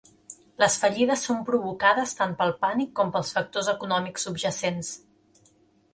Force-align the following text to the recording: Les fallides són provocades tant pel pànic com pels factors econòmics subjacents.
Les 0.61 0.77
fallides 0.83 1.25
són 1.27 1.43
provocades 1.49 2.15
tant 2.21 2.33
pel 2.41 2.55
pànic 2.65 2.91
com 3.01 3.13
pels 3.17 3.35
factors 3.39 3.73
econòmics 3.77 4.29
subjacents. 4.29 4.91